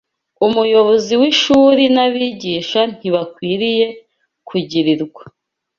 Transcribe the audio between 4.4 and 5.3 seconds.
kugirirwa